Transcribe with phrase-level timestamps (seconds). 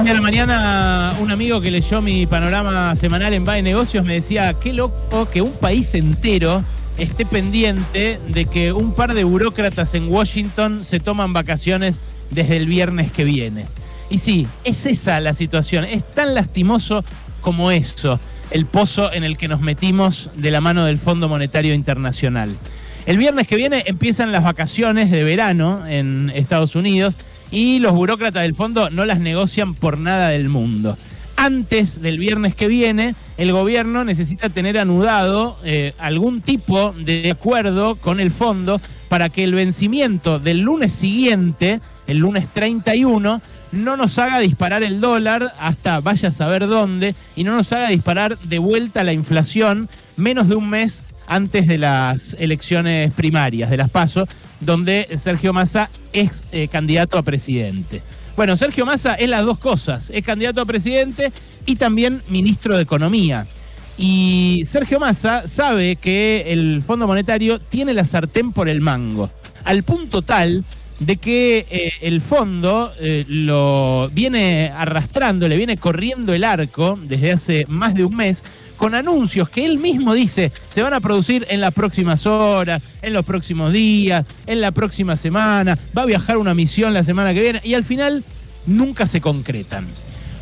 [0.00, 4.54] Hoy a mañana un amigo que leyó mi panorama semanal en de Negocios me decía,
[4.54, 6.62] qué loco que un país entero
[6.96, 12.00] esté pendiente de que un par de burócratas en Washington se toman vacaciones
[12.30, 13.66] desde el viernes que viene.
[14.08, 17.04] Y sí, es esa la situación, es tan lastimoso
[17.40, 18.20] como eso,
[18.52, 22.56] el pozo en el que nos metimos de la mano del Fondo Monetario Internacional.
[23.04, 27.14] El viernes que viene empiezan las vacaciones de verano en Estados Unidos
[27.50, 30.96] y los burócratas del fondo no las negocian por nada del mundo.
[31.36, 37.94] Antes del viernes que viene, el gobierno necesita tener anudado eh, algún tipo de acuerdo
[37.96, 43.40] con el fondo para que el vencimiento del lunes siguiente, el lunes 31,
[43.70, 47.90] no nos haga disparar el dólar hasta vaya a saber dónde y no nos haga
[47.90, 53.76] disparar de vuelta la inflación menos de un mes antes de las elecciones primarias, de
[53.76, 54.26] las PASO,
[54.60, 58.02] donde Sergio Massa es eh, candidato a presidente.
[58.36, 61.32] Bueno, Sergio Massa es las dos cosas, es candidato a presidente
[61.66, 63.46] y también ministro de Economía.
[63.98, 69.30] Y Sergio Massa sabe que el Fondo Monetario tiene la sartén por el mango,
[69.64, 70.64] al punto tal
[71.00, 77.32] de que eh, el fondo eh, lo viene arrastrando, le viene corriendo el arco desde
[77.32, 78.42] hace más de un mes
[78.78, 83.12] con anuncios que él mismo dice se van a producir en las próximas horas, en
[83.12, 87.42] los próximos días, en la próxima semana, va a viajar una misión la semana que
[87.42, 88.24] viene y al final
[88.66, 89.86] nunca se concretan.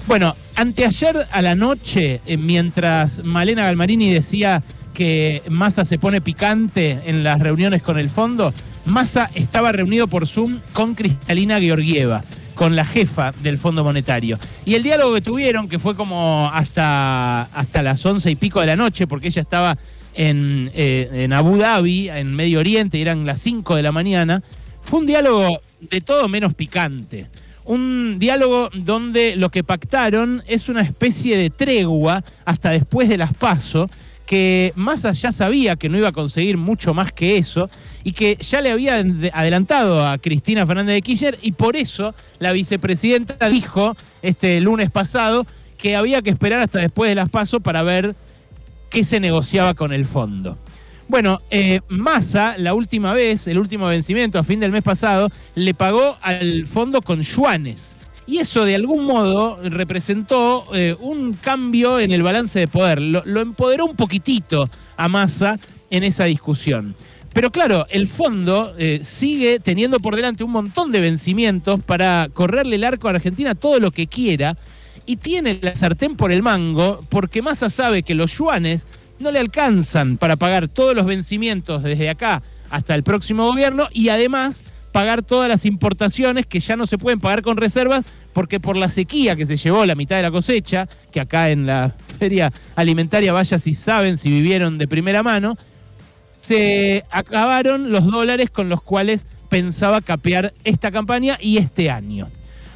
[0.07, 4.63] Bueno, anteayer a la noche, eh, mientras Malena Galmarini decía
[4.95, 10.29] que Massa se pone picante en las reuniones con el fondo, Massa estaba reunido por
[10.29, 12.23] Zoom con Cristalina Georgieva,
[12.57, 14.39] con la jefa del Fondo Monetario.
[14.65, 18.67] Y el diálogo que tuvieron, que fue como hasta, hasta las once y pico de
[18.67, 19.79] la noche, porque ella estaba
[20.15, 24.43] en, eh, en Abu Dhabi, en Medio Oriente, y eran las cinco de la mañana,
[24.83, 27.29] fue un diálogo de todo menos picante.
[27.65, 33.35] Un diálogo donde lo que pactaron es una especie de tregua hasta después de las
[33.35, 33.91] pasos
[34.27, 37.71] que Massa ya sabía que no iba a conseguir mucho más que eso
[38.05, 38.97] y que ya le había
[39.33, 45.47] adelantado a Cristina Fernández de Kirchner y por eso la vicepresidenta dijo este lunes pasado
[45.79, 48.15] que había que esperar hasta después de las pasos para ver
[48.91, 50.59] qué se negociaba con el fondo.
[51.09, 55.73] Bueno, eh, Massa, la última vez, el último vencimiento a fin del mes pasado, le
[55.73, 57.97] pagó al fondo con yuanes.
[58.27, 63.01] Y eso de algún modo representó eh, un cambio en el balance de poder.
[63.01, 65.59] Lo, empoderó un poquitito a Massa
[65.91, 66.95] en esa discusión.
[67.33, 72.77] Pero claro, el fondo eh, sigue teniendo por delante un montón de vencimientos para correrle
[72.77, 74.57] el arco a Argentina todo lo que quiera
[75.05, 78.87] y tiene la sartén por el mango porque Massa sabe que los yuanes
[79.21, 84.09] no le alcanzan para pagar todos los vencimientos desde acá hasta el próximo gobierno y
[84.09, 84.65] además
[84.97, 88.89] pagar todas las importaciones que ya no se pueden pagar con reservas porque por la
[88.89, 93.31] sequía que se llevó la mitad de la cosecha, que acá en la feria alimentaria
[93.31, 95.59] vaya si saben, si vivieron de primera mano,
[96.41, 102.31] se acabaron los dólares con los cuales pensaba capear esta campaña y este año.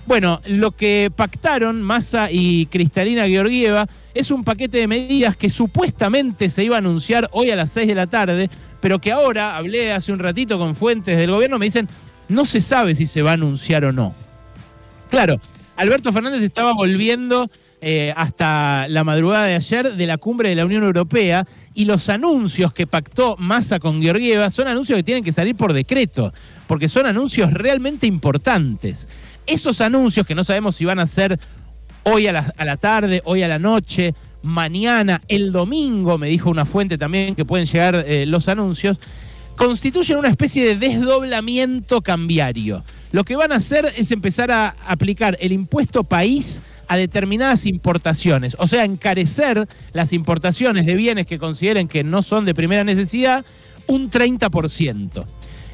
[0.07, 6.51] Bueno, lo que pactaron Massa y Cristalina Georgieva es un paquete de medidas que supuestamente
[6.51, 9.93] se iba a anunciar hoy a las 6 de la tarde, pero que ahora, hablé
[9.93, 11.89] hace un ratito con fuentes del gobierno, me dicen,
[12.29, 14.15] no se sabe si se va a anunciar o no.
[15.11, 15.41] Claro,
[15.77, 17.51] Alberto Fernández estaba volviendo
[17.83, 22.11] eh, hasta la madrugada de ayer de la cumbre de la Unión Europea y los
[22.11, 26.33] anuncios que pactó Massa con Georgieva son anuncios que tienen que salir por decreto,
[26.67, 29.09] porque son anuncios realmente importantes.
[29.47, 31.41] Esos anuncios que no sabemos si van a ser
[32.03, 36.99] hoy a la, tarde, hoy a la noche, mañana, el domingo, me dijo una fuente
[36.99, 38.99] también que pueden llegar eh, los anuncios,
[39.57, 42.83] constituyen una especie de desdoblamiento cambiario.
[43.13, 48.57] Lo que van a hacer es empezar a aplicar el impuesto país a determinadas importaciones,
[48.59, 53.45] o sea, encarecer las importaciones de bienes que consideren que no son de primera necesidad
[53.87, 55.25] un 30%.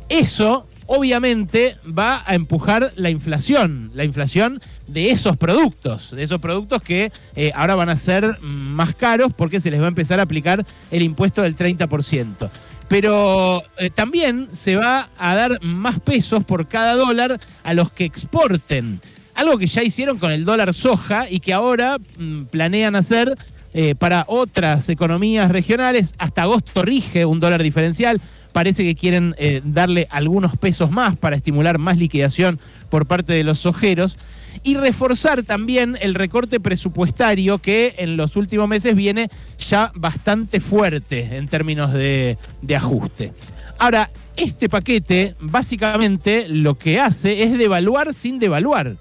[0.09, 6.83] Eso obviamente va a empujar la inflación, la inflación de esos productos, de esos productos
[6.83, 10.25] que eh, ahora van a ser más caros porque se les va a empezar a
[10.25, 12.49] aplicar el impuesto del 30%.
[12.89, 18.05] Pero eh, también se va a dar más pesos por cada dólar a los que
[18.05, 19.01] exporten.
[19.35, 23.37] Algo que ya hicieron con el dólar soja y que ahora mm, planean hacer
[23.75, 26.15] eh, para otras economías regionales.
[26.17, 28.21] Hasta agosto rige un dólar diferencial
[28.57, 32.59] parece que quieren eh, darle algunos pesos más para estimular más liquidación
[32.89, 34.17] por parte de los ojeros
[34.63, 41.37] y reforzar también el recorte presupuestario que en los últimos meses viene ya bastante fuerte
[41.37, 43.35] en términos de, de ajuste.
[43.79, 44.09] Ahora,
[44.39, 48.97] este paquete básicamente lo que hace es devaluar sin devaluar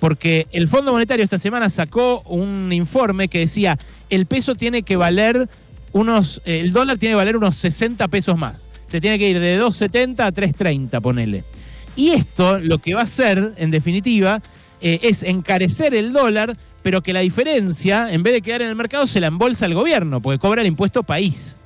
[0.00, 3.78] porque el Fondo Monetario esta semana sacó un informe que decía
[4.10, 5.48] el peso tiene que valer
[5.92, 8.68] unos, eh, el dólar tiene que valer unos 60 pesos más.
[8.86, 11.44] Se tiene que ir de 2.70 a 3.30, ponele.
[11.96, 14.42] Y esto lo que va a hacer, en definitiva,
[14.80, 18.76] eh, es encarecer el dólar, pero que la diferencia, en vez de quedar en el
[18.76, 21.58] mercado, se la embolsa el gobierno, porque cobra el impuesto país.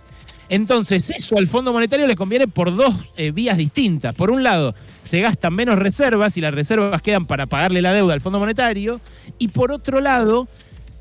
[0.48, 4.14] Entonces, eso al Fondo Monetario le conviene por dos eh, vías distintas.
[4.14, 8.14] Por un lado, se gastan menos reservas y las reservas quedan para pagarle la deuda
[8.14, 9.00] al Fondo Monetario.
[9.38, 10.48] Y por otro lado,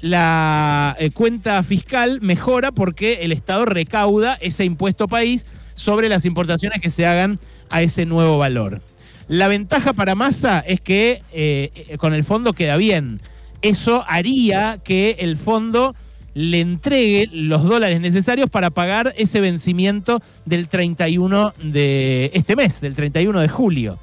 [0.02, 6.82] la eh, cuenta fiscal mejora porque el Estado recauda ese impuesto país sobre las importaciones
[6.82, 8.82] que se hagan a ese nuevo valor.
[9.28, 13.22] La ventaja para Massa es que eh, con el fondo queda bien.
[13.62, 15.96] Eso haría que el fondo
[16.34, 22.96] le entregue los dólares necesarios para pagar ese vencimiento del 31 de este mes, del
[22.96, 24.00] 31 de julio.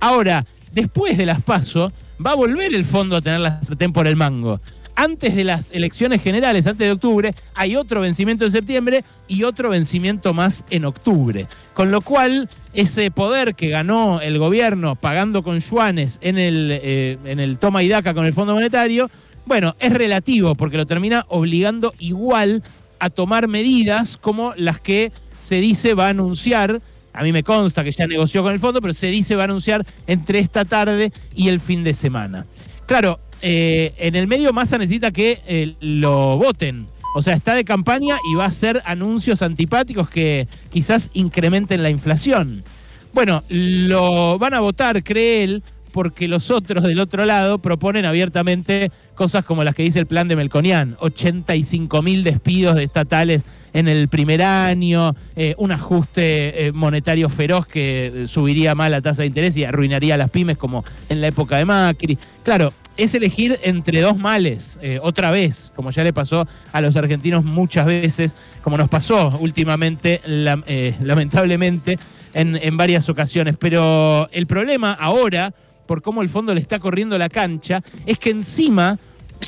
[0.00, 1.92] Ahora, después de las PASO,
[2.24, 4.60] va a volver el fondo a tener la sartén por el mango
[4.96, 9.70] antes de las elecciones generales, antes de octubre, hay otro vencimiento en septiembre y otro
[9.70, 11.46] vencimiento más en octubre.
[11.74, 17.18] Con lo cual, ese poder que ganó el gobierno pagando con yuanes en el, eh,
[17.24, 19.10] en el toma y daca con el Fondo Monetario,
[19.44, 22.62] bueno, es relativo porque lo termina obligando igual
[22.98, 26.80] a tomar medidas como las que se dice va a anunciar
[27.16, 29.44] a mí me consta que ya negoció con el fondo, pero se dice va a
[29.46, 32.44] anunciar entre esta tarde y el fin de semana.
[32.84, 36.88] Claro, eh, en el medio Massa necesita que eh, lo voten.
[37.14, 41.90] O sea, está de campaña y va a hacer anuncios antipáticos que quizás incrementen la
[41.90, 42.64] inflación.
[43.12, 45.62] Bueno, lo van a votar, cree él,
[45.92, 50.26] porque los otros del otro lado proponen abiertamente cosas como las que dice el plan
[50.26, 57.28] de Melconian, 85 mil despidos de estatales en el primer año, eh, un ajuste monetario
[57.28, 61.20] feroz que subiría más la tasa de interés y arruinaría a las pymes como en
[61.20, 62.18] la época de Macri.
[62.42, 66.96] Claro, es elegir entre dos males, eh, otra vez, como ya le pasó a los
[66.96, 71.98] argentinos muchas veces, como nos pasó últimamente, eh, lamentablemente,
[72.34, 73.56] en, en varias ocasiones.
[73.58, 75.54] Pero el problema ahora,
[75.86, 78.98] por cómo el fondo le está corriendo la cancha, es que encima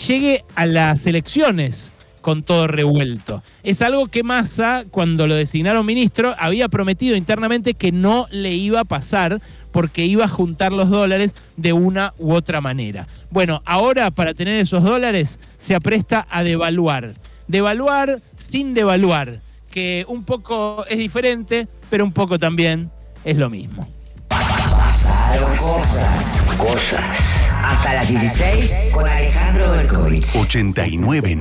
[0.06, 1.92] llegue a las elecciones
[2.28, 3.42] con todo revuelto.
[3.62, 8.80] Es algo que Massa, cuando lo designaron ministro, había prometido internamente que no le iba
[8.80, 9.40] a pasar
[9.72, 13.06] porque iba a juntar los dólares de una u otra manera.
[13.30, 17.14] Bueno, ahora para tener esos dólares se apresta a devaluar.
[17.46, 19.40] Devaluar sin devaluar,
[19.70, 22.90] que un poco es diferente, pero un poco también
[23.24, 23.88] es lo mismo.
[24.28, 27.38] Pasaron cosas, cosas.
[27.69, 30.34] Hasta las 16 con Alejandro Berkovich.
[30.34, 31.36] 899